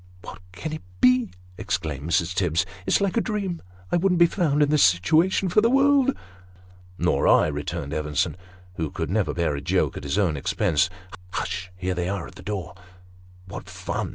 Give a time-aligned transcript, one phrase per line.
[0.23, 1.29] "What can it be?"
[1.59, 2.33] exclaimed Mrs.
[2.33, 3.61] Tibbs." It's like a dream.
[3.91, 6.17] I wouldn't be found in this situation for the world!""
[6.97, 8.35] Nor I," returned Evenson,
[8.77, 10.89] who could never bear a joke at his own expense."
[11.33, 11.71] Hush!
[11.75, 12.73] here they are at the door.""
[13.47, 14.09] What fun